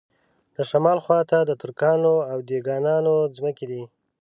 [0.55, 3.83] د شمال خواته د ترکانو او دېګانانو ځمکې دي.